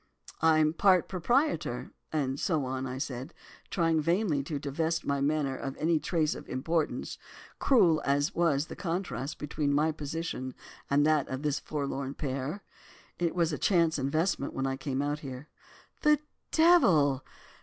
[0.41, 3.37] "'I'm a part proprietor, and so on,' said I,
[3.69, 7.19] trying vainly to divest my manner of any trace of importance,
[7.59, 10.55] cruel as was the contrast between my position
[10.89, 12.63] and that of this forlorn pair.
[13.19, 15.49] 'It was a chance investment when I came out here.'
[16.01, 16.17] "'The
[16.49, 17.23] devil!